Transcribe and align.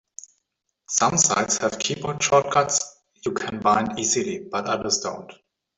Some 0.89 1.15
sites 1.19 1.59
have 1.59 1.77
keyboard 1.77 2.23
shortcuts 2.23 3.03
you 3.23 3.33
can 3.33 3.59
bind 3.59 3.99
easily, 3.99 4.39
but 4.51 4.65
others 4.65 4.99
don't. 4.99 5.31